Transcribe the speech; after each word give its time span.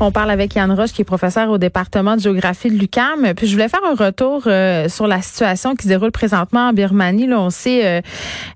On 0.00 0.10
parle 0.10 0.30
avec 0.30 0.54
Yann 0.54 0.72
Roche, 0.72 0.92
qui 0.92 1.02
est 1.02 1.04
professeur 1.04 1.48
au 1.50 1.58
département 1.58 2.16
de 2.16 2.20
géographie 2.20 2.70
de 2.70 2.76
l'UCAM. 2.76 3.34
Puis 3.36 3.46
je 3.46 3.52
voulais 3.52 3.68
faire 3.68 3.84
un 3.88 3.94
retour 3.94 4.42
euh, 4.46 4.88
sur 4.88 5.06
la 5.06 5.22
situation 5.22 5.76
qui 5.76 5.84
se 5.84 5.88
déroule 5.88 6.10
présentement 6.10 6.68
en 6.68 6.72
Birmanie. 6.72 7.26
Là, 7.26 7.40
on 7.40 7.50
sait 7.50 7.86
euh, 7.86 8.00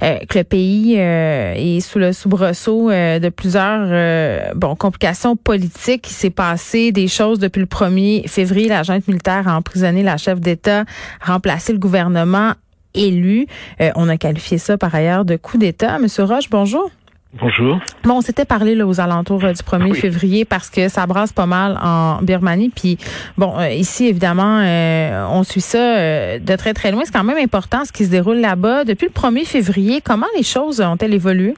euh, 0.02 0.18
que 0.28 0.38
le 0.38 0.44
pays 0.44 0.94
est 0.96 1.80
sous 1.80 1.98
le 1.98 2.12
soubresaut 2.12 2.90
de 2.90 3.28
plusieurs 3.28 4.54
bon 4.56 4.74
complications 4.74 5.36
politiques. 5.36 6.10
Il 6.10 6.14
s'est 6.14 6.30
passé 6.30 6.90
des 6.90 7.08
choses 7.08 7.38
depuis 7.38 7.60
le 7.60 7.66
1er 7.66 8.28
février. 8.28 8.68
La 8.68 8.82
junte 8.82 9.06
militaire 9.06 9.46
a 9.46 9.56
emprisonné 9.56 10.02
la 10.02 10.16
chef 10.16 10.40
d'État, 10.40 10.84
remplacé 11.20 11.72
le 11.72 11.78
gouvernement 11.78 12.52
élu. 12.94 13.46
on 13.94 14.08
a 14.08 14.16
qualifié 14.16 14.58
ça 14.58 14.78
par 14.78 14.94
ailleurs 14.94 15.24
de 15.24 15.36
coup 15.36 15.58
d'État. 15.58 15.98
Monsieur 15.98 16.24
Roche, 16.24 16.50
bonjour. 16.50 16.90
Bonjour. 17.34 17.78
Bon, 18.04 18.14
on 18.14 18.20
s'était 18.20 18.44
parlé 18.44 18.74
là, 18.74 18.86
aux 18.86 19.00
alentours 19.00 19.44
euh, 19.44 19.52
du 19.52 19.62
1er 19.62 19.94
février 19.94 20.44
parce 20.44 20.70
que 20.70 20.88
ça 20.88 21.06
brasse 21.06 21.32
pas 21.32 21.46
mal 21.46 21.78
en 21.82 22.22
Birmanie. 22.22 22.70
Puis, 22.74 22.98
bon, 23.36 23.58
euh, 23.58 23.68
ici, 23.68 24.06
évidemment, 24.06 24.60
euh, 24.62 25.26
on 25.30 25.42
suit 25.42 25.60
ça 25.60 26.38
de 26.38 26.56
très, 26.56 26.72
très 26.72 26.92
loin. 26.92 27.02
C'est 27.04 27.12
quand 27.12 27.24
même 27.24 27.36
important 27.36 27.84
ce 27.84 27.92
qui 27.92 28.04
se 28.04 28.10
déroule 28.10 28.38
là-bas. 28.38 28.84
Depuis 28.84 29.06
le 29.06 29.12
1er 29.12 29.46
février, 29.46 30.00
comment 30.02 30.26
les 30.36 30.44
choses 30.44 30.80
ont-elles 30.80 31.14
évolué? 31.14 31.54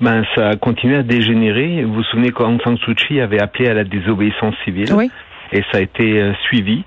Ben, 0.00 0.24
ça 0.34 0.50
a 0.50 0.56
continué 0.56 0.96
à 0.96 1.02
dégénérer. 1.02 1.84
Vous 1.84 1.94
vous 1.94 2.02
souvenez 2.04 2.30
qu'Aung 2.30 2.58
San 2.62 2.78
Suu 2.78 2.94
Kyi 2.94 3.20
avait 3.20 3.42
appelé 3.42 3.68
à 3.68 3.74
la 3.74 3.84
désobéissance 3.84 4.54
civile. 4.64 4.92
Oui 4.94 5.10
et 5.54 5.62
ça 5.70 5.78
a 5.78 5.80
été 5.80 6.20
euh, 6.20 6.34
suivi 6.42 6.82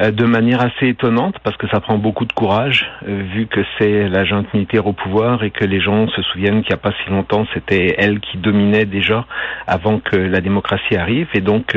euh, 0.00 0.12
de 0.12 0.24
manière 0.24 0.60
assez 0.60 0.88
étonnante 0.88 1.36
parce 1.42 1.56
que 1.56 1.68
ça 1.68 1.80
prend 1.80 1.98
beaucoup 1.98 2.24
de 2.24 2.32
courage 2.32 2.88
euh, 3.06 3.22
vu 3.34 3.46
que 3.46 3.60
c'est 3.76 4.08
la 4.08 4.24
junte 4.24 4.52
militaire 4.54 4.86
au 4.86 4.92
pouvoir 4.92 5.42
et 5.42 5.50
que 5.50 5.64
les 5.64 5.80
gens 5.80 6.08
se 6.08 6.22
souviennent 6.22 6.62
qu'il 6.62 6.70
n'y 6.70 6.80
a 6.80 6.82
pas 6.82 6.92
si 7.04 7.10
longtemps 7.10 7.46
c'était 7.52 7.96
elle 7.98 8.20
qui 8.20 8.38
dominait 8.38 8.84
déjà 8.84 9.26
avant 9.66 9.98
que 9.98 10.16
la 10.16 10.40
démocratie 10.40 10.96
arrive 10.96 11.28
et 11.34 11.40
donc 11.40 11.76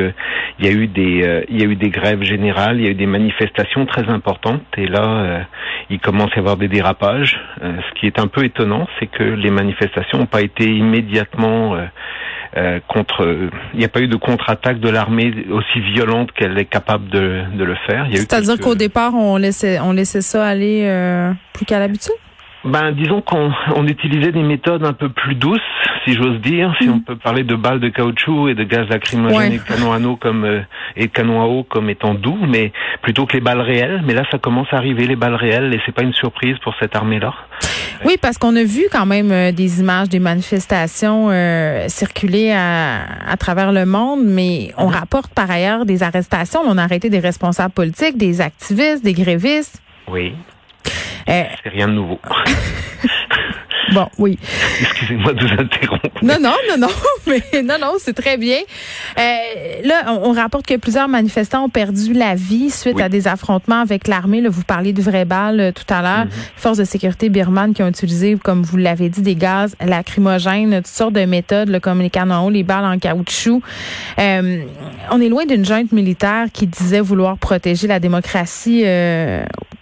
il 0.58 0.64
y 0.64 0.68
a 0.68 0.72
eu 0.72 0.86
des 0.86 1.44
il 1.48 1.60
y 1.60 1.64
a 1.64 1.66
eu 1.66 1.74
des 1.74 1.90
grèves 1.90 2.22
générales, 2.22 2.78
il 2.78 2.84
y 2.84 2.86
a 2.86 2.90
eu 2.90 2.94
des 2.94 3.06
manifestations 3.06 3.84
très 3.86 4.08
importantes 4.08 4.62
et 4.76 4.86
là 4.86 5.46
il 5.90 5.98
commence 5.98 6.30
à 6.32 6.36
y 6.36 6.38
avoir 6.38 6.56
des 6.56 6.68
dérapages. 6.68 7.40
ce 7.60 8.00
qui 8.00 8.06
est 8.06 8.20
un 8.20 8.28
peu 8.28 8.44
étonnant, 8.44 8.86
c'est 8.98 9.06
que 9.06 9.24
les 9.24 9.50
manifestations 9.50 10.18
n'ont 10.18 10.26
pas 10.26 10.42
été 10.42 10.64
immédiatement 10.64 11.76
euh, 12.56 12.80
contre. 12.88 13.50
Il 13.74 13.78
n'y 13.78 13.84
a 13.84 13.88
pas 13.88 14.00
eu 14.00 14.08
de 14.08 14.16
contre-attaque 14.16 14.80
de 14.80 14.88
l'armée 14.88 15.32
aussi 15.50 15.80
violente 15.80 16.32
qu'elle 16.32 16.58
est 16.58 16.64
capable 16.66 17.08
de, 17.08 17.42
de 17.54 17.64
le 17.64 17.76
faire. 17.86 18.06
C'est-à-dire 18.12 18.58
qu'au 18.58 18.74
départ, 18.74 19.14
on 19.14 19.36
laissait, 19.36 19.80
on 19.80 19.92
laissait 19.92 20.22
ça 20.22 20.46
aller 20.46 20.82
euh, 20.84 21.32
plus 21.52 21.66
qu'à 21.66 21.78
l'habitude? 21.78 22.14
Ben, 22.64 22.90
disons 22.90 23.20
qu'on 23.20 23.52
on 23.76 23.86
utilisait 23.86 24.32
des 24.32 24.42
méthodes 24.42 24.84
un 24.84 24.92
peu 24.92 25.08
plus 25.08 25.36
douces, 25.36 25.60
si 26.04 26.14
j'ose 26.14 26.40
dire, 26.40 26.74
si 26.80 26.88
on 26.88 26.96
mm. 26.96 27.02
peut 27.02 27.16
parler 27.16 27.44
de 27.44 27.54
balles 27.54 27.78
de 27.78 27.88
caoutchouc 27.88 28.48
et 28.48 28.54
de 28.54 28.64
gaz 28.64 28.88
lacrymogène 28.88 29.52
et 29.52 29.58
de 29.58 29.62
canons 29.62 29.92
à 29.92 30.00
eau 30.00 30.16
comme 30.16 30.44
euh, 30.44 30.62
et 30.96 31.06
canons 31.06 31.40
à 31.40 31.46
eau 31.46 31.62
comme 31.62 31.88
étant 31.90 32.14
doux, 32.14 32.38
mais 32.48 32.72
plutôt 33.02 33.24
que 33.24 33.34
les 33.34 33.40
balles 33.40 33.60
réelles. 33.60 34.02
Mais 34.04 34.14
là, 34.14 34.24
ça 34.32 34.38
commence 34.38 34.66
à 34.72 34.76
arriver 34.76 35.06
les 35.06 35.14
balles 35.14 35.36
réelles 35.36 35.72
et 35.74 35.80
c'est 35.86 35.94
pas 35.94 36.02
une 36.02 36.14
surprise 36.14 36.58
pour 36.58 36.74
cette 36.80 36.96
armée-là. 36.96 37.34
Oui, 38.04 38.16
parce 38.20 38.38
qu'on 38.38 38.54
a 38.56 38.64
vu 38.64 38.86
quand 38.90 39.06
même 39.06 39.32
euh, 39.32 39.52
des 39.52 39.80
images 39.80 40.08
des 40.08 40.18
manifestations 40.18 41.28
euh, 41.30 41.88
circuler 41.88 42.52
à, 42.52 43.02
à, 43.28 43.36
travers 43.36 43.72
le 43.72 43.86
monde, 43.86 44.20
mais 44.24 44.72
on 44.76 44.88
mm-hmm. 44.88 44.94
rapporte 44.94 45.32
par 45.32 45.50
ailleurs 45.50 45.86
des 45.86 46.02
arrestations. 46.02 46.60
On 46.64 46.78
a 46.78 46.82
arrêté 46.82 47.10
des 47.10 47.20
responsables 47.20 47.72
politiques, 47.72 48.16
des 48.16 48.40
activistes, 48.40 49.04
des 49.04 49.14
grévistes. 49.14 49.80
Oui. 50.08 50.34
Euh, 51.28 51.42
c'est 51.62 51.70
rien 51.70 51.88
de 51.88 51.94
nouveau. 51.94 52.20
Bon, 53.92 54.08
oui. 54.18 54.38
Excusez-moi 54.80 55.32
de 55.32 55.40
vous 55.40 55.52
interrompre. 55.52 56.08
Non, 56.22 56.36
non, 56.40 56.54
non, 56.68 56.78
non, 56.78 56.88
mais 57.26 57.62
non, 57.62 57.76
non, 57.80 57.92
c'est 57.98 58.14
très 58.14 58.36
bien. 58.36 58.58
Euh, 59.18 59.22
là, 59.84 60.18
on, 60.22 60.32
rapporte 60.32 60.66
que 60.66 60.76
plusieurs 60.76 61.08
manifestants 61.08 61.64
ont 61.64 61.68
perdu 61.68 62.12
la 62.12 62.34
vie 62.34 62.70
suite 62.70 63.00
à 63.00 63.08
des 63.08 63.28
affrontements 63.28 63.80
avec 63.80 64.08
l'armée. 64.08 64.40
Là, 64.40 64.48
vous 64.48 64.64
parliez 64.64 64.92
du 64.92 65.02
vrai 65.02 65.24
bal 65.24 65.60
euh, 65.60 65.72
tout 65.72 65.92
à 65.92 66.02
l'heure. 66.02 66.26
Mm 66.26 66.30
Forces 66.56 66.78
de 66.78 66.84
sécurité 66.84 67.28
birmanes 67.28 67.74
qui 67.74 67.82
ont 67.82 67.88
utilisé, 67.88 68.36
comme 68.42 68.62
vous 68.62 68.76
l'avez 68.76 69.08
dit, 69.08 69.22
des 69.22 69.36
gaz 69.36 69.76
lacrymogènes, 69.80 70.76
toutes 70.76 70.86
sortes 70.86 71.12
de 71.12 71.24
méthodes, 71.24 71.78
comme 71.80 72.00
les 72.00 72.10
canons, 72.10 72.48
les 72.48 72.62
balles 72.62 72.84
en 72.84 72.98
caoutchouc. 72.98 73.62
Euh, 74.18 74.62
on 75.10 75.20
est 75.20 75.28
loin 75.28 75.44
d'une 75.44 75.64
junte 75.64 75.92
militaire 75.92 76.46
qui 76.52 76.66
disait 76.66 77.00
vouloir 77.00 77.38
protéger 77.38 77.86
la 77.86 78.00
démocratie 78.00 78.84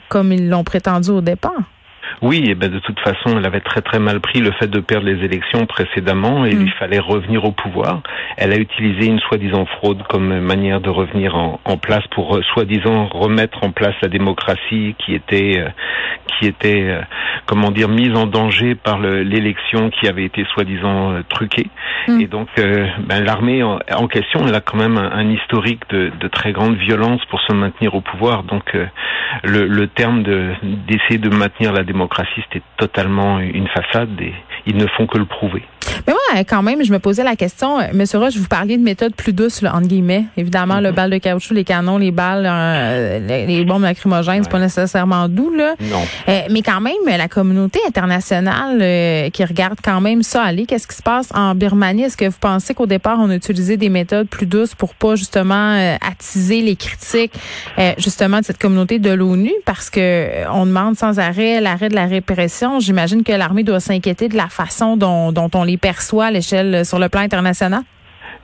comme 0.08 0.32
ils 0.32 0.48
l'ont 0.48 0.64
prétendu 0.64 1.10
au 1.10 1.20
départ. 1.20 1.62
Oui, 2.22 2.44
et 2.48 2.54
ben 2.54 2.70
de 2.70 2.78
toute 2.78 2.98
façon, 3.00 3.36
elle 3.38 3.46
avait 3.46 3.60
très 3.60 3.80
très 3.80 3.98
mal 3.98 4.20
pris 4.20 4.40
le 4.40 4.52
fait 4.52 4.68
de 4.68 4.80
perdre 4.80 5.06
les 5.06 5.24
élections 5.24 5.66
précédemment 5.66 6.46
et 6.46 6.50
il 6.50 6.66
mm. 6.66 6.70
fallait 6.78 6.98
revenir 6.98 7.44
au 7.44 7.52
pouvoir. 7.52 8.00
Elle 8.36 8.52
a 8.52 8.56
utilisé 8.56 9.06
une 9.06 9.20
soi-disant 9.20 9.66
fraude 9.66 10.02
comme 10.08 10.40
manière 10.40 10.80
de 10.80 10.90
revenir 10.90 11.36
en, 11.36 11.60
en 11.64 11.76
place 11.76 12.06
pour 12.12 12.36
euh, 12.36 12.42
soi-disant 12.54 13.08
remettre 13.12 13.64
en 13.64 13.70
place 13.70 13.94
la 14.02 14.08
démocratie 14.08 14.94
qui 14.98 15.14
était 15.14 15.58
euh, 15.58 15.68
qui 16.38 16.46
était 16.46 16.82
euh, 16.82 17.00
comment 17.46 17.70
dire 17.70 17.88
mise 17.88 18.14
en 18.16 18.26
danger 18.26 18.74
par 18.74 18.98
l'élection 18.98 19.90
qui 19.90 20.08
avait 20.08 20.24
été 20.24 20.44
soi-disant 20.54 21.22
truquée. 21.28 21.68
Mm. 22.08 22.20
Et 22.20 22.26
donc 22.26 22.48
ben, 22.56 23.24
l'armée 23.24 23.62
en, 23.62 24.06
question, 24.08 24.46
elle 24.46 24.54
a 24.54 24.60
quand 24.60 24.76
même 24.76 24.96
un, 24.98 25.28
historique 25.30 25.82
de, 25.90 26.10
de, 26.20 26.28
très 26.28 26.52
grande 26.52 26.76
violence 26.76 27.20
pour 27.30 27.40
se 27.40 27.52
maintenir 27.52 27.94
au 27.94 28.00
pouvoir. 28.00 28.44
Donc 28.44 28.76
le, 29.42 29.66
le 29.66 29.86
terme 29.88 30.22
d'essayer 30.22 31.18
de 31.18 31.28
maintenir 31.34 31.72
la 31.72 31.82
démocratie 31.82 32.03
démocratie, 32.04 32.42
totalement 32.76 33.40
une 33.40 33.68
façade 33.68 34.20
et 34.20 34.34
ils 34.66 34.76
ne 34.76 34.86
font 34.86 35.06
que 35.06 35.18
le 35.18 35.24
prouver. 35.24 35.62
Mais 36.06 36.12
moi, 36.12 36.44
quand 36.44 36.62
même, 36.62 36.84
je 36.84 36.92
me 36.92 36.98
posais 36.98 37.24
la 37.24 37.36
question, 37.36 37.78
euh, 37.78 37.84
Monsieur 37.92 38.18
Roche, 38.18 38.36
vous 38.36 38.48
parliez 38.48 38.76
de 38.76 38.82
méthodes 38.82 39.14
plus 39.14 39.32
douces, 39.32 39.62
là, 39.62 39.74
entre 39.74 39.86
guillemets. 39.86 40.24
Évidemment, 40.36 40.80
le 40.80 40.90
mhm. 40.90 40.94
bal 40.94 41.10
de 41.10 41.18
caoutchouc, 41.18 41.54
les 41.54 41.64
canons, 41.64 41.98
les 41.98 42.10
balles, 42.10 42.46
euh, 42.46 43.46
les, 43.46 43.64
bombes 43.64 43.82
lacrymogènes, 43.82 44.42
c'est 44.44 44.50
pas 44.50 44.58
nécessairement 44.58 45.28
doux, 45.28 45.52
là. 45.54 45.74
Non. 45.80 46.02
Euh, 46.28 46.40
mais 46.50 46.62
quand 46.62 46.80
même, 46.80 46.94
la 47.06 47.28
communauté 47.28 47.80
internationale 47.86 49.30
qui 49.30 49.44
regarde 49.44 49.78
quand 49.82 50.00
même 50.00 50.22
ça 50.22 50.42
aller, 50.42 50.66
qu'est-ce 50.66 50.86
qui 50.86 50.96
se 50.96 51.02
passe 51.02 51.28
en 51.34 51.54
Birmanie? 51.54 52.04
Est-ce 52.04 52.16
que 52.16 52.26
vous 52.26 52.38
pensez 52.40 52.74
qu'au 52.74 52.86
départ, 52.86 53.18
on 53.20 53.30
a 53.30 53.34
utilisé 53.34 53.76
des 53.76 53.88
méthodes 53.88 54.28
plus 54.28 54.46
douces 54.46 54.74
pour 54.74 54.94
pas 54.94 55.16
justement 55.16 55.96
attiser 56.00 56.60
les 56.60 56.76
critiques 56.76 57.32
justement 57.98 58.40
de 58.40 58.44
cette 58.44 58.58
communauté 58.58 58.98
de 58.98 59.10
l'ONU? 59.10 59.52
Parce 59.64 59.90
que 59.90 60.48
on 60.52 60.66
demande 60.66 60.96
sans 60.96 61.18
arrêt 61.18 61.60
l'arrêt 61.60 61.88
de 61.88 61.94
la 61.94 62.06
répression. 62.06 62.80
J'imagine 62.80 63.22
que 63.22 63.32
l'armée 63.32 63.62
doit 63.62 63.80
s'inquiéter 63.80 64.28
de 64.28 64.36
la 64.36 64.48
façon 64.48 64.96
dont, 64.96 65.32
dont 65.32 65.50
on 65.54 65.64
les 65.64 65.76
perçoit 65.84 66.24
à 66.24 66.30
l'échelle 66.30 66.86
sur 66.86 66.98
le 66.98 67.10
plan 67.10 67.20
international? 67.20 67.82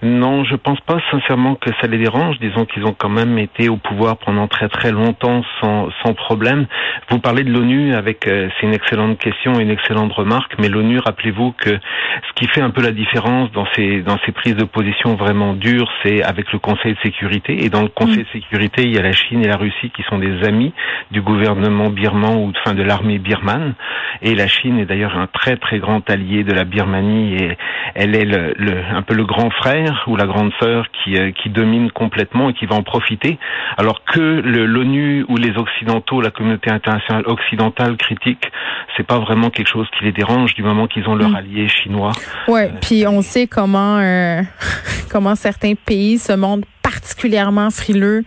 Non, 0.02 0.44
je 0.44 0.56
pense 0.56 0.80
pas 0.80 0.98
sincèrement 1.10 1.56
que 1.56 1.70
ça 1.80 1.86
les 1.86 1.98
dérange. 1.98 2.38
Disons 2.40 2.64
qu'ils 2.64 2.84
ont 2.86 2.94
quand 2.96 3.10
même 3.10 3.36
été 3.38 3.68
au 3.68 3.76
pouvoir 3.76 4.16
pendant 4.16 4.48
très 4.48 4.70
très 4.70 4.92
longtemps 4.92 5.42
sans, 5.60 5.90
sans 6.02 6.14
problème. 6.14 6.66
Vous 7.10 7.18
parlez 7.18 7.44
de 7.44 7.52
l'ONU 7.52 7.92
avec, 7.92 8.26
euh, 8.26 8.48
c'est 8.58 8.66
une 8.66 8.72
excellente 8.72 9.18
question, 9.18 9.60
une 9.60 9.68
excellente 9.68 10.12
remarque, 10.14 10.54
mais 10.58 10.70
l'ONU, 10.70 11.00
rappelez-vous 11.00 11.52
que 11.52 11.70
ce 11.70 12.32
qui 12.34 12.48
fait 12.48 12.62
un 12.62 12.70
peu 12.70 12.80
la 12.80 12.92
différence 12.92 13.52
dans 13.52 13.66
ces, 13.76 14.00
dans 14.00 14.16
ces 14.24 14.32
prises 14.32 14.56
de 14.56 14.64
position 14.64 15.16
vraiment 15.16 15.52
dures, 15.52 15.90
c'est 16.02 16.22
avec 16.22 16.50
le 16.52 16.58
Conseil 16.58 16.94
de 16.94 16.98
sécurité. 17.02 17.62
Et 17.62 17.68
dans 17.68 17.82
le 17.82 17.88
Conseil 17.88 18.24
de 18.24 18.28
sécurité, 18.32 18.84
il 18.84 18.94
y 18.94 18.98
a 18.98 19.02
la 19.02 19.12
Chine 19.12 19.44
et 19.44 19.48
la 19.48 19.58
Russie 19.58 19.90
qui 19.94 20.02
sont 20.04 20.18
des 20.18 20.44
amis 20.44 20.72
du 21.10 21.20
gouvernement 21.20 21.90
birman 21.90 22.36
ou 22.36 22.52
enfin, 22.56 22.74
de 22.74 22.82
l'armée 22.82 23.18
birmane. 23.18 23.74
Et 24.22 24.34
la 24.34 24.48
Chine 24.48 24.78
est 24.78 24.86
d'ailleurs 24.86 25.18
un 25.18 25.26
très 25.26 25.56
très 25.56 25.78
grand 25.78 26.08
allié 26.08 26.42
de 26.42 26.52
la 26.52 26.64
Birmanie 26.64 27.34
et 27.34 27.58
elle 27.94 28.16
est 28.16 28.24
le, 28.24 28.54
le, 28.56 28.82
un 28.94 29.02
peu 29.02 29.14
le 29.14 29.24
grand 29.24 29.50
frère 29.50 29.89
ou 30.06 30.16
la 30.16 30.26
grande 30.26 30.52
sœur 30.60 30.86
qui, 30.90 31.16
euh, 31.16 31.32
qui 31.32 31.48
domine 31.48 31.90
complètement 31.90 32.50
et 32.50 32.54
qui 32.54 32.66
va 32.66 32.76
en 32.76 32.82
profiter, 32.82 33.38
alors 33.76 34.02
que 34.04 34.20
l'ONU 34.20 35.24
ou 35.28 35.36
les 35.36 35.56
Occidentaux, 35.56 36.20
la 36.20 36.30
communauté 36.30 36.70
internationale 36.70 37.24
occidentale 37.26 37.96
critique, 37.96 38.50
c'est 38.96 39.06
pas 39.06 39.18
vraiment 39.18 39.50
quelque 39.50 39.68
chose 39.68 39.86
qui 39.98 40.04
les 40.04 40.12
dérange 40.12 40.54
du 40.54 40.62
moment 40.62 40.86
qu'ils 40.86 41.08
ont 41.08 41.14
leur 41.14 41.30
mm. 41.30 41.36
allié 41.36 41.68
chinois. 41.68 42.12
Ouais, 42.48 42.66
euh, 42.66 42.78
puis 42.80 43.06
on 43.06 43.22
sait 43.22 43.46
comment 43.46 43.98
euh, 43.98 44.42
comment 45.10 45.34
certains 45.34 45.74
pays 45.74 46.18
se 46.18 46.32
montrent 46.32 46.66
particulièrement 46.90 47.70
frileux 47.70 48.24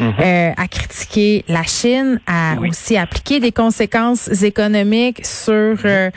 Mhm. 0.00 0.14
euh, 0.20 0.50
à 0.56 0.68
critiquer 0.68 1.44
la 1.48 1.62
Chine, 1.62 2.20
à 2.26 2.54
Oui. 2.60 2.70
aussi 2.70 2.96
appliquer 2.96 3.40
des 3.40 3.52
conséquences 3.52 4.42
économiques 4.42 5.24
sur 5.24 5.52
euh, 5.52 5.76
euh, 5.84 6.10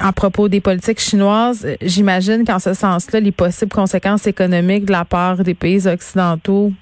en 0.00 0.12
propos 0.12 0.48
des 0.48 0.60
politiques 0.60 1.00
chinoises. 1.00 1.66
J'imagine 1.82 2.44
qu'en 2.44 2.58
ce 2.58 2.74
sens-là, 2.74 3.20
les 3.20 3.32
possibles 3.32 3.72
conséquences 3.72 4.26
économiques 4.26 4.84
de 4.84 4.92
la 4.92 5.04
part 5.04 5.38
des 5.38 5.54
pays 5.54 5.86
occidentaux 5.86 6.72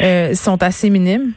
euh, 0.00 0.34
sont 0.34 0.62
assez 0.62 0.90
minimes. 0.90 1.32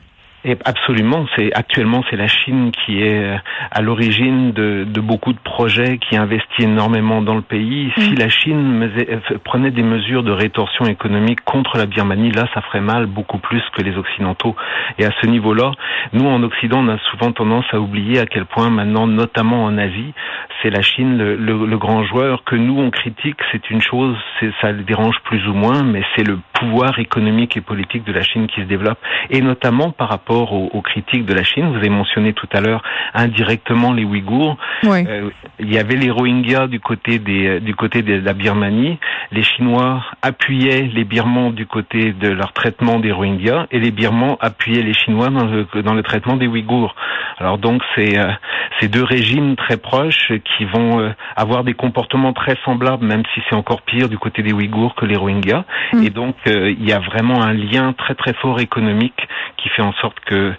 Et 0.46 0.58
absolument, 0.64 1.26
c'est 1.36 1.52
actuellement 1.54 2.02
c'est 2.10 2.16
la 2.16 2.30
Chine 2.30 2.72
qui 2.72 3.02
est 3.02 3.24
euh, 3.26 3.36
à 3.72 3.82
l'origine 3.82 4.54
de, 4.54 4.86
de 4.86 5.02
beaucoup 5.02 5.34
de 5.34 5.40
projets, 5.40 5.98
qui 5.98 6.16
investit 6.16 6.64
énormément 6.64 7.22
dans 7.22 7.36
le 7.36 7.42
pays. 7.42 7.92
Si 7.98 8.16
la 8.16 8.30
Chine 8.30 8.90
euh, 8.98 9.20
prenait 9.44 9.72
des 9.72 9.84
mesures 9.84 10.24
de 10.24 10.32
rétorsion 10.32 10.86
économique 10.86 11.42
contre 11.44 11.78
la 11.78 11.86
Birmanie, 11.88 12.32
là, 12.32 12.46
ça 12.54 12.62
ferait 12.62 12.80
mal 12.80 13.06
beaucoup 13.06 13.40
plus 13.40 13.62
que 13.76 13.82
les 13.82 13.98
Occidentaux. 13.98 14.56
Et 14.98 15.04
à 15.06 15.12
ce 15.22 15.28
niveau-là, 15.28 15.72
nous 16.14 16.26
en 16.26 16.42
Occident, 16.44 16.80
on 16.86 16.88
a 16.88 16.98
souvent 17.12 17.34
tendance 17.34 17.66
à 17.74 17.80
oublier 17.82 18.20
à 18.20 18.26
quel 18.26 18.46
point 18.46 18.70
maintenant, 18.70 19.08
notamment 19.08 19.66
en 19.66 19.78
Asie, 19.78 20.14
c'est 20.62 20.70
la 20.70 20.82
Chine 20.82 21.18
le, 21.18 21.36
le- 21.36 21.66
le 21.66 21.78
grand 21.78 22.04
joueur 22.06 22.46
que 22.46 22.56
nous 22.56 22.80
on 22.80 22.92
critique. 22.92 23.38
C'est 23.52 23.70
une 23.70 23.82
chose, 23.82 24.16
ça 24.62 24.72
le 24.72 24.84
dérange 24.84 25.18
plus 25.26 25.46
ou 25.50 25.54
moins, 25.54 25.84
mais 25.84 26.04
c'est 26.16 26.24
le 26.26 26.40
pouvoir 26.54 26.98
économique 27.00 27.58
et 27.58 27.62
politique 27.62 28.06
de 28.06 28.14
la 28.14 28.22
Chine 28.22 28.48
qui 28.48 28.62
se 28.62 28.66
développe, 28.66 29.00
et 29.30 29.42
notamment 29.42 29.92
par 29.92 30.08
rapport 30.10 30.29
aux, 30.36 30.70
aux 30.74 30.82
critiques 30.82 31.26
de 31.26 31.34
la 31.34 31.44
Chine. 31.44 31.70
Vous 31.70 31.78
avez 31.78 31.90
mentionné 31.90 32.34
tout 32.34 32.48
à 32.54 32.62
l'heure 32.62 32.84
indirectement 33.14 33.94
les 33.94 34.04
Ouïghours. 34.04 34.58
Oui. 34.84 35.06
Euh, 35.08 35.30
il 35.60 35.74
y 35.74 35.78
avait 35.78 35.96
les 35.96 36.12
Rohingyas 36.12 36.68
du 36.68 36.80
côté 36.80 37.20
des 37.20 37.48
euh, 37.48 37.60
du 37.60 37.76
côté 37.76 38.02
de 38.02 38.16
la 38.16 38.34
Birmanie. 38.34 39.00
Les 39.32 39.44
Chinois 39.44 40.04
appuyaient 40.22 40.90
les 40.94 41.04
Birmans 41.04 41.52
du 41.52 41.66
côté 41.66 42.14
de 42.14 42.30
leur 42.30 42.54
traitement 42.54 43.00
des 43.00 43.12
Rohingyas 43.12 43.68
et 43.72 43.80
les 43.80 43.92
Birmans 43.92 44.38
appuyaient 44.40 44.84
les 44.84 44.94
Chinois 44.94 45.30
dans 45.30 45.46
le 45.46 45.68
dans 45.84 45.94
le 45.94 46.04
traitement 46.04 46.38
des 46.38 46.48
Ouïghours. 46.48 46.96
Alors 47.40 47.58
donc 47.58 47.82
c'est 47.96 48.18
euh, 48.18 48.32
ces 48.80 48.88
deux 48.88 49.04
régimes 49.04 49.56
très 49.56 49.78
proches 49.78 50.32
qui 50.58 50.66
vont 50.66 51.00
euh, 51.00 51.10
avoir 51.36 51.64
des 51.64 51.74
comportements 51.74 52.34
très 52.34 52.58
semblables, 52.66 53.06
même 53.06 53.24
si 53.34 53.42
c'est 53.50 53.56
encore 53.56 53.82
pire 53.82 54.10
du 54.10 54.18
côté 54.18 54.44
des 54.44 54.52
Ouïghours 54.52 54.96
que 54.96 55.06
les 55.06 55.16
Rohingyas. 55.16 55.64
Mm. 55.94 56.04
Et 56.04 56.10
donc 56.10 56.36
euh, 56.48 56.70
il 56.70 56.88
y 56.88 56.94
a 56.94 57.00
vraiment 57.00 57.42
un 57.42 57.54
lien 57.54 57.94
très 57.94 58.16
très 58.16 58.34
fort 58.34 58.60
économique 58.60 59.28
qui 59.58 59.70
fait 59.70 59.82
en 59.82 59.94
sorte 59.94 60.20
que 60.26 60.54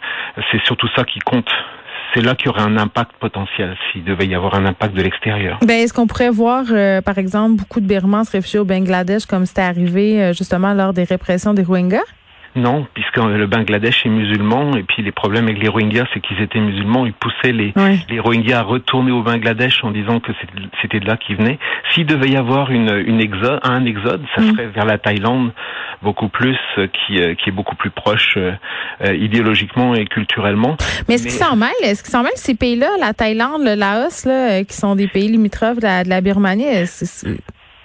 c'est 0.50 0.62
surtout 0.64 0.88
ça 0.96 1.04
qui 1.04 1.18
compte. 1.20 1.50
C'est 2.14 2.22
là 2.22 2.34
qu'il 2.34 2.46
y 2.46 2.48
aurait 2.48 2.62
un 2.62 2.76
impact 2.76 3.12
potentiel 3.20 3.76
s'il 3.92 4.02
devait 4.02 4.26
y 4.26 4.34
avoir 4.34 4.54
un 4.54 4.66
impact 4.66 4.94
de 4.94 5.02
l'extérieur. 5.02 5.58
Ben, 5.62 5.76
est-ce 5.76 5.92
qu'on 5.92 6.08
pourrait 6.08 6.30
voir, 6.30 6.64
euh, 6.70 7.00
par 7.00 7.18
exemple, 7.18 7.56
beaucoup 7.56 7.80
de 7.80 7.86
Birmans 7.86 8.24
se 8.24 8.32
réfugier 8.32 8.58
au 8.58 8.64
Bangladesh 8.64 9.26
comme 9.26 9.46
c'était 9.46 9.60
arrivé 9.60 10.20
euh, 10.20 10.32
justement 10.32 10.74
lors 10.74 10.92
des 10.92 11.04
répressions 11.04 11.54
des 11.54 11.62
Rohingyas? 11.62 12.00
Non, 12.56 12.84
puisque 12.94 13.16
le 13.16 13.46
Bangladesh 13.46 14.04
est 14.04 14.08
musulman 14.08 14.74
et 14.76 14.82
puis 14.82 15.02
les 15.04 15.12
problèmes 15.12 15.44
avec 15.44 15.62
les 15.62 15.68
Rohingyas, 15.68 16.06
c'est 16.12 16.20
qu'ils 16.20 16.40
étaient 16.42 16.58
musulmans, 16.58 17.06
ils 17.06 17.12
poussaient 17.12 17.52
les, 17.52 17.72
Oui. 17.76 18.00
les 18.10 18.18
Rohingyas 18.18 18.58
à 18.58 18.62
retourner 18.62 19.12
au 19.12 19.22
Bangladesh 19.22 19.84
en 19.84 19.92
disant 19.92 20.18
que 20.18 20.32
c'était- 20.82 20.98
de 21.00 21.06
là 21.06 21.16
qu'ils 21.16 21.36
venaient. 21.36 21.58
S'il 21.94 22.06
devait 22.06 22.28
y 22.30 22.36
avoir 22.36 22.72
une, 22.72 22.90
une 23.06 23.20
exode, 23.20 23.60
un 23.62 23.84
exode, 23.84 24.22
ça 24.34 24.40
Mm. 24.42 24.50
serait 24.50 24.66
vers 24.66 24.84
la 24.84 24.98
Thaïlande 24.98 25.52
beaucoup 26.02 26.28
plus, 26.28 26.56
euh, 26.78 26.88
qui, 26.88 27.20
euh, 27.20 27.34
qui 27.34 27.50
est 27.50 27.52
beaucoup 27.52 27.76
plus 27.76 27.90
proche 27.90 28.34
euh, 28.36 28.52
euh, 29.04 29.14
idéologiquement 29.14 29.94
et 29.94 30.06
culturellement. 30.06 30.76
Mais 31.08 31.14
est-ce 31.14 31.22
qu'ils 31.24 31.32
s'en 31.32 31.54
mêlent? 31.54 31.70
Est-ce 31.82 32.02
qu'ils 32.02 32.10
s'en 32.10 32.22
mêlent 32.24 32.32
ces 32.34 32.56
pays-là, 32.56 32.88
la 32.98 33.14
Thaïlande, 33.14 33.62
le 33.62 33.74
Laos, 33.76 34.24
là, 34.26 34.50
euh, 34.60 34.64
qui 34.64 34.74
sont 34.74 34.96
des 34.96 35.06
pays 35.06 35.28
limitrophes 35.28 35.76
de 35.78 35.82
la, 35.84 36.02
de 36.04 36.08
la 36.08 36.20
Birmanie? 36.20 36.64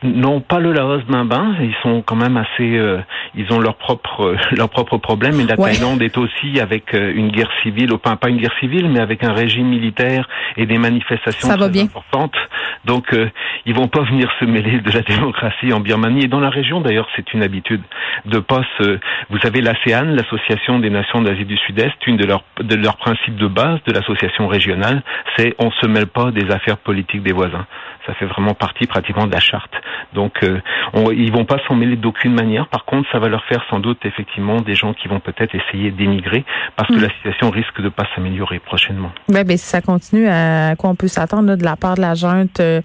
Non, 0.04 0.40
pas 0.42 0.60
le 0.60 0.72
Laos 0.72 1.02
d'un 1.10 1.26
bain. 1.26 1.56
Ils 1.62 1.74
sont 1.82 2.02
quand 2.04 2.16
même 2.16 2.38
assez. 2.38 2.78
euh, 2.78 3.00
ils 3.34 3.52
ont 3.52 3.60
leurs 3.60 3.76
propres 3.76 4.36
leurs 4.56 4.70
propres 4.70 4.98
problèmes. 4.98 5.40
Et 5.40 5.46
la 5.46 5.56
Ouais. 5.60 5.72
Thaïlande 5.72 6.02
est 6.02 6.18
aussi 6.18 6.60
avec 6.60 6.94
euh, 6.94 7.12
une 7.16 7.30
guerre 7.32 7.50
civile, 7.64 7.92
enfin 7.94 8.16
pas 8.18 8.30
une 8.30 8.38
guerre 8.38 8.54
civile, 8.60 8.90
mais 8.90 9.00
avec 9.00 9.24
un 9.24 9.34
régime 9.34 9.68
militaire 9.68 10.28
et 10.58 10.66
des 10.66 10.78
manifestations 10.78 11.48
Ça 11.48 11.58
très 11.58 11.70
bien. 11.70 11.84
importantes. 11.86 12.36
Donc 12.84 13.14
euh, 13.14 13.30
ils 13.66 13.74
vont 13.74 13.88
pas 13.88 14.02
venir 14.12 14.30
se 14.40 14.46
mêler 14.46 14.80
de 14.82 14.92
la 14.92 15.02
démocratie 15.02 15.74
en 15.74 15.80
Birmanie 15.80 16.26
et 16.26 16.28
dans 16.28 16.40
la 16.42 16.50
région 16.50 16.82
d'ailleurs 16.82 17.08
c'est 17.16 17.34
une 17.34 17.42
habitude 17.42 17.82
de 18.26 18.40
pas 18.40 18.62
se. 18.78 19.00
Vous 19.30 19.40
savez 19.40 19.62
l'ASEAN, 19.62 20.04
l'association 20.14 20.80
des 20.80 20.90
nations 20.90 21.22
d'Asie 21.22 21.46
du 21.46 21.58
Sud-Est, 21.58 21.96
une 22.06 22.18
de 22.18 22.26
leurs 22.26 22.44
de 22.60 22.76
leurs 22.76 22.98
principes 22.98 23.38
de 23.38 23.48
base 23.48 23.80
de 23.88 23.94
l'association 23.94 24.48
régionale, 24.48 25.02
c'est 25.38 25.56
on 25.58 25.72
se 25.72 25.88
mêle 25.88 26.08
pas 26.08 26.32
des 26.32 26.52
affaires 26.52 26.78
politiques 26.78 27.24
des 27.24 27.34
voisins. 27.34 27.66
Ça 28.06 28.14
fait 28.14 28.26
vraiment 28.26 28.54
partie 28.54 28.86
pratiquement 28.86 29.26
de 29.26 29.32
la 29.32 29.40
charte. 29.40 29.74
Donc, 30.14 30.44
euh, 30.44 30.60
on, 30.94 31.12
ils 31.12 31.32
vont 31.32 31.46
pas 31.46 31.60
s'en 31.68 31.76
mêler 31.76 31.96
d'aucune 31.96 32.34
manière. 32.34 32.68
Par 32.68 32.86
contre, 32.86 33.10
ça 33.12 33.20
va 33.20 33.30
leur 33.30 33.44
faire 33.46 33.64
sans 33.70 33.80
doute 33.80 34.06
effectivement 34.06 34.62
des 34.62 34.76
gens 34.76 34.94
qui 34.94 35.08
vont 35.08 35.20
peut-être 35.20 35.56
essayer 35.56 35.92
d'émigrer 35.92 36.44
parce 36.76 36.90
que 36.90 36.96
Mm. 36.96 37.02
la 37.02 37.10
situation 37.10 37.50
risque 37.50 37.82
de 37.82 37.90
pas 37.90 38.06
s'améliorer 38.16 38.60
prochainement. 38.60 39.12
Ben, 39.30 39.44
ben, 39.46 39.58
si 39.58 39.66
ça 39.66 39.82
continue, 39.82 40.28
à 40.28 40.76
quoi 40.78 40.90
on 40.90 40.96
peut 40.96 41.08
s'attendre 41.08 41.56
de 41.56 41.64
la 41.64 41.76
part 41.76 41.96
de 41.96 42.02
la 42.02 42.16
junte 42.16 42.60
euh, 42.60 42.82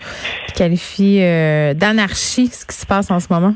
qui 0.49 0.53
qualifie 0.55 1.19
euh, 1.23 1.75
d'anarchie 1.75 2.49
ce 2.49 2.67
qui 2.67 2.77
se 2.77 2.87
passe 2.87 3.11
en 3.11 3.21
ce 3.21 3.33
moment? 3.33 3.55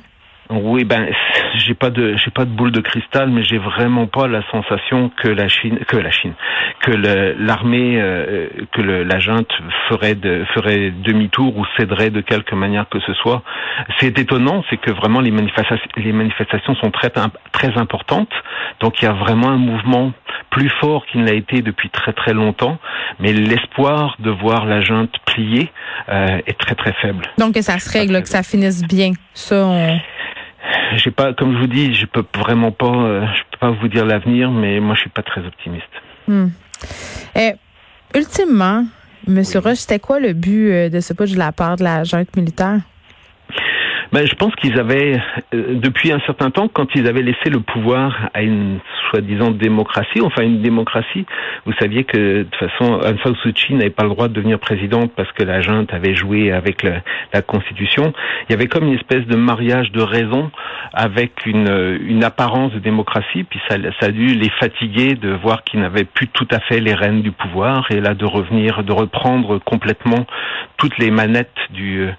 Oui, 0.51 0.85
ben, 0.85 1.09
j'ai 1.55 1.75
pas 1.75 1.91
de, 1.91 2.17
j'ai 2.17 2.31
pas 2.31 2.45
de 2.45 2.51
boule 2.51 2.71
de 2.71 2.81
cristal, 2.81 3.31
mais 3.31 3.43
j'ai 3.45 3.59
vraiment 3.59 4.07
pas 4.07 4.29
la 4.29 4.43
sensation 4.51 5.11
que 5.23 5.29
la 5.29 5.49
Chine, 5.49 5.79
que 5.89 5.97
la 5.97 6.11
Chine, 6.11 6.35
que 6.81 6.91
l'armée, 6.91 7.99
euh, 8.01 8.49
que 8.73 8.83
le, 8.83 9.05
la 9.05 9.19
junte 9.19 9.51
ferait 9.89 10.15
de, 10.15 10.45
ferait 10.55 10.91
demi-tour 10.91 11.57
ou 11.57 11.65
céderait 11.79 12.11
de 12.11 12.21
quelque 12.21 12.55
manière 12.55 12.87
que 12.91 13.01
ce 13.01 13.15
soit. 13.15 13.43
C'est 14.01 14.19
étonnant, 14.19 14.63
c'est 14.69 14.77
que 14.77 14.91
vraiment 14.91 15.21
les 15.21 15.31
manifestations, 15.31 15.89
les 15.97 16.13
manifestations 16.13 16.75
sont 16.77 16.91
très, 16.91 17.11
très 17.53 17.79
importantes. 17.79 18.33
Donc 18.81 19.01
il 19.01 19.07
y 19.07 19.09
a 19.09 19.13
vraiment 19.13 19.49
un 19.49 19.57
mouvement 19.57 20.13
plus 20.51 20.71
fort 20.81 21.07
qu'il 21.07 21.23
ne 21.23 21.27
l'a 21.27 21.35
été 21.35 21.63
depuis 21.63 21.89
très 21.91 22.13
très 22.13 22.33
longtemps, 22.33 22.79
mais 23.19 23.33
l'espoir 23.33 24.17
de 24.19 24.31
voir 24.31 24.67
la 24.67 24.83
junte 24.83 25.15
plier 25.27 25.71
euh, 26.09 26.39
est 26.47 26.59
très 26.59 26.75
très 26.75 26.93
faible. 27.01 27.25
Donc, 27.39 27.55
que 27.55 27.63
ça 27.63 27.79
se 27.79 27.91
règle, 27.91 28.23
que 28.23 28.29
ça 28.29 28.43
finisse 28.43 28.87
bien. 28.87 29.13
Ça, 29.33 29.65
on... 29.67 29.99
J'ai 30.97 31.11
pas, 31.11 31.33
comme 31.33 31.55
je 31.55 31.59
vous 31.59 31.67
dis, 31.67 31.95
je 31.95 32.07
peux 32.07 32.25
vraiment 32.37 32.73
pas, 32.73 32.87
euh, 32.87 33.27
je 33.35 33.43
peux 33.51 33.59
pas 33.59 33.71
vous 33.71 33.89
dire 33.89 34.07
l'avenir, 34.07 34.51
mais 34.51 34.81
moi 34.81 34.95
je 34.95 35.01
suis 35.01 35.11
pas 35.11 35.23
très 35.23 35.45
optimiste. 35.45 35.85
Hmm. 36.29 36.49
Eh, 37.37 37.53
ultimement, 38.15 38.85
Monsieur 39.27 39.61
Oui. 39.61 39.71
Roche, 39.71 39.79
c'était 39.79 39.99
quoi 39.99 40.21
le 40.21 40.33
but 40.33 40.71
euh, 40.71 40.89
de 40.89 41.01
ce 41.01 41.15
putsch 41.15 41.33
de 41.33 41.39
la 41.39 41.53
part 41.53 41.77
de 41.77 41.85
la 41.85 42.05
junte 42.05 42.37
militaire? 42.37 42.81
Ben, 44.13 44.27
je 44.27 44.35
pense 44.35 44.55
qu'ils 44.57 44.79
avaient, 44.79 45.21
euh, 45.55 45.75
depuis 45.75 46.13
un 46.13 46.21
certain 46.21 46.51
temps, 46.51 46.69
quand 46.69 46.87
ils 46.95 47.09
avaient 47.09 47.23
laissé 47.23 47.51
le 47.51 47.61
pouvoir 47.61 48.29
à 48.35 48.43
une 48.43 48.79
soi-disant 49.11 49.51
démocratie, 49.51 50.21
enfin 50.21 50.43
une 50.43 50.63
démocratie, 50.63 51.27
vous 51.67 51.73
saviez 51.81 52.05
que 52.05 52.39
de 52.39 52.43
toute 52.45 52.71
façon, 52.71 52.95
Aung 52.95 53.19
San 53.23 53.35
Suu 53.37 53.53
Kyi 53.53 53.75
n'avait 53.75 53.91
pas 53.91 54.05
le 54.05 54.11
droit 54.11 54.29
de 54.29 54.35
devenir 54.35 54.59
présidente 54.59 55.13
parce 55.17 55.31
que 55.33 55.43
la 55.43 55.61
junte 55.63 55.93
avait 55.93 56.15
joué 56.15 56.53
avec 56.53 56.83
la 56.83 57.43
constitution. 57.43 58.13
Il 58.49 58.53
y 58.53 58.55
avait 58.55 58.67
comme 58.67 58.85
une 58.85 58.95
espèce 58.95 59.27
de 59.27 59.37
mariage 59.37 59.91
de 59.93 60.03
raison 60.03 60.51
avec 60.93 61.47
une, 61.47 61.99
une 62.07 62.25
apparence 62.25 62.73
de 62.73 62.79
démocratie, 62.79 63.45
puis 63.45 63.61
ça, 63.69 63.77
ça 64.01 64.07
a 64.07 64.11
dû 64.11 64.27
les 64.27 64.51
fatiguer 64.51 65.15
de 65.15 65.31
voir 65.31 65.65
qu'ils 65.65 65.81
n'avaient 65.81 66.05
plus 66.05 66.29
tout 66.29 66.47
à 66.51 66.61
fait 66.61 66.81
les 66.81 66.95
rênes 66.95 67.23
du 67.23 67.33
pouvoir, 67.33 67.87
et 67.91 68.01
là 68.01 68.15
de 68.15 68.25
revenir, 68.25 68.83
de 68.85 68.93
reprendre 68.93 69.59
complètement 69.59 70.27
toutes 70.77 70.99
les 70.99 71.11
manettes 71.11 71.49
du, 71.71 72.03
euh, 72.03 72.11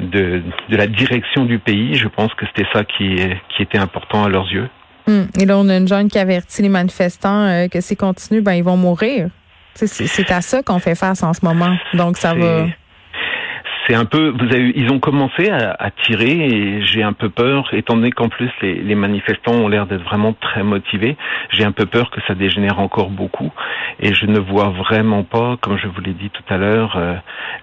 de, 0.00 0.42
de 0.68 0.76
la 0.76 0.86
direction 0.86 1.19
du 1.46 1.58
pays. 1.58 1.94
Je 1.94 2.08
pense 2.08 2.32
que 2.34 2.46
c'était 2.46 2.68
ça 2.72 2.84
qui, 2.84 3.16
qui 3.56 3.62
était 3.62 3.78
important 3.78 4.24
à 4.24 4.28
leurs 4.28 4.50
yeux. 4.50 4.68
Hmm. 5.06 5.24
Et 5.38 5.46
là, 5.46 5.58
on 5.58 5.68
a 5.68 5.76
une 5.76 5.88
junte 5.88 6.10
qui 6.10 6.18
avertit 6.18 6.62
les 6.62 6.68
manifestants 6.68 7.46
euh, 7.46 7.68
que 7.68 7.80
s'ils 7.80 7.96
continuent, 7.96 8.42
ben, 8.42 8.52
ils 8.52 8.64
vont 8.64 8.76
mourir. 8.76 9.28
C'est 9.74 10.30
à 10.30 10.40
ça 10.40 10.62
qu'on 10.62 10.78
fait 10.78 10.94
face 10.94 11.22
en 11.22 11.32
ce 11.32 11.44
moment. 11.44 11.76
Donc, 11.94 12.16
ça 12.16 12.34
va. 12.34 12.66
C'est 13.90 13.96
un 13.96 14.04
peu, 14.04 14.28
vous 14.28 14.54
avez, 14.54 14.72
ils 14.76 14.88
ont 14.92 15.00
commencé 15.00 15.50
à, 15.50 15.90
tirer 16.06 16.30
et 16.30 16.80
j'ai 16.86 17.02
un 17.02 17.12
peu 17.12 17.28
peur, 17.28 17.68
étant 17.72 17.96
donné 17.96 18.12
qu'en 18.12 18.28
plus 18.28 18.48
les, 18.62 18.94
manifestants 18.94 19.54
ont 19.54 19.66
l'air 19.66 19.86
d'être 19.86 20.04
vraiment 20.04 20.32
très 20.32 20.62
motivés, 20.62 21.16
j'ai 21.50 21.64
un 21.64 21.72
peu 21.72 21.86
peur 21.86 22.12
que 22.12 22.20
ça 22.28 22.36
dégénère 22.36 22.78
encore 22.78 23.10
beaucoup 23.10 23.50
et 23.98 24.14
je 24.14 24.26
ne 24.26 24.38
vois 24.38 24.68
vraiment 24.68 25.24
pas, 25.24 25.56
comme 25.60 25.76
je 25.76 25.88
vous 25.88 26.00
l'ai 26.02 26.12
dit 26.12 26.30
tout 26.30 26.54
à 26.54 26.56
l'heure, 26.56 26.94
euh, 26.96 27.14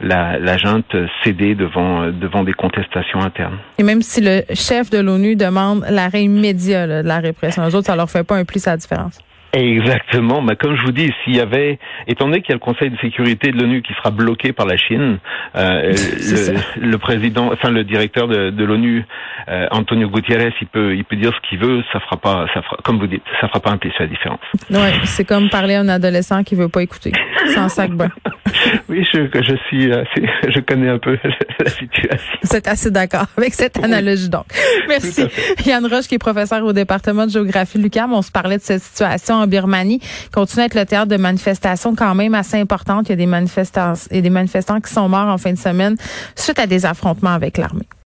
la, 0.01 0.38
la 0.38 0.57
junte 0.57 0.93
céder 1.24 1.55
devant, 1.55 2.01
euh, 2.01 2.12
devant 2.12 2.43
des 2.43 2.51
contestations 2.51 3.22
internes. 3.22 3.60
Et 3.77 3.84
même 3.84 4.01
si 4.01 4.19
le 4.19 4.41
chef 4.53 4.89
de 4.89 4.98
l'ONU 4.98 5.38
demande 5.38 5.86
l'arrêt 5.89 6.24
immédiat 6.24 6.88
de 6.88 7.07
la 7.07 7.19
répression, 7.19 7.63
les 7.63 7.74
autres, 7.74 7.88
ça 7.88 7.96
leur 7.96 8.10
fait 8.10 8.25
pas 8.25 8.36
un 8.36 8.43
pli 8.43 8.60
sa 8.60 8.75
différence. 8.75 9.17
Exactement. 9.53 10.41
Mais 10.41 10.55
comme 10.55 10.75
je 10.75 10.83
vous 10.83 10.91
dis, 10.91 11.11
s'il 11.23 11.35
y 11.35 11.39
avait, 11.39 11.79
étant 12.07 12.25
donné 12.25 12.41
qu'il 12.41 12.49
y 12.49 12.53
a 12.53 12.55
le 12.55 12.59
Conseil 12.59 12.89
de 12.89 12.97
sécurité 12.97 13.51
de 13.51 13.57
l'ONU 13.59 13.81
qui 13.81 13.93
sera 13.93 14.11
bloqué 14.11 14.53
par 14.53 14.65
la 14.65 14.77
Chine, 14.77 15.19
euh, 15.55 15.93
C'est 15.95 16.53
le, 16.53 16.87
le 16.89 16.97
président, 16.97 17.51
enfin 17.51 17.69
le 17.69 17.83
directeur 17.83 18.27
de, 18.27 18.49
de 18.49 18.63
l'ONU, 18.65 19.05
euh, 19.49 19.67
Antonio 19.71 20.09
Gutiérrez, 20.09 20.53
il 20.61 20.67
peut, 20.67 20.95
il 20.95 21.03
peut 21.05 21.15
dire 21.15 21.31
ce 21.33 21.49
qu'il 21.49 21.59
veut, 21.59 21.83
ça 21.93 21.99
fera 21.99 22.17
pas, 22.17 22.47
ça 22.53 22.61
fera, 22.61 22.77
comme 22.83 22.99
vous 22.99 23.07
dites, 23.07 23.23
ça 23.39 23.47
fera 23.47 23.59
pas 23.59 23.71
un 23.71 23.77
pli 23.77 23.91
sur 23.91 24.01
la 24.01 24.07
différence. 24.07 24.39
Ouais, 24.69 24.93
c'est 25.05 25.25
comme 25.25 25.49
parler 25.49 25.75
à 25.75 25.81
un 25.81 25.89
adolescent 25.89 26.43
qui 26.43 26.55
veut 26.55 26.69
pas 26.69 26.81
écouter. 26.81 27.11
Sans 27.53 27.69
sac 27.69 27.91
bain. 27.91 28.09
Oui, 28.89 29.03
je, 29.12 29.27
je 29.34 29.56
suis, 29.67 29.91
je 30.51 30.60
connais 30.62 30.89
un 30.89 30.98
peu 30.98 31.17
la 31.60 31.70
situation. 31.70 32.39
Êtes 32.53 32.67
assez 32.67 32.91
d'accord 32.91 33.25
avec 33.38 33.53
cette 33.53 33.84
analogie, 33.84 34.29
donc. 34.29 34.46
Merci. 34.88 35.25
Yann 35.65 35.86
Roche, 35.86 36.08
qui 36.08 36.15
est 36.15 36.20
professeur 36.20 36.63
au 36.63 36.74
département 36.74 37.25
de 37.25 37.32
géographie 37.32 37.77
Lucam. 37.77 38.13
On 38.13 38.22
se 38.22 38.32
parlait 38.32 38.58
de 38.58 38.63
cette 38.63 38.82
situation 38.82 39.36
en 39.36 39.48
Birmanie. 39.48 40.00
Continue 40.34 40.63
à 40.63 40.65
être 40.65 40.75
le 40.75 40.86
théâtre 40.86 41.08
de 41.08 41.17
manifestations 41.17 41.96
quand 41.96 42.15
même 42.15 42.34
assez 42.36 42.58
importantes. 42.58 43.08
Il 43.08 43.12
y 43.12 43.13
a 43.13 43.17
des 43.17 43.25
manifestants, 43.25 43.94
et 44.12 44.22
des 44.22 44.29
manifestants 44.29 44.79
qui 44.79 44.94
sont 44.94 45.10
morts 45.10 45.27
en 45.27 45.38
fin 45.38 45.51
de 45.51 45.58
semaine 45.58 45.98
suite 46.36 46.60
à 46.60 46.67
des 46.67 46.86
affrontements 46.86 47.34
avec 47.34 47.58
l'armée. 47.58 47.88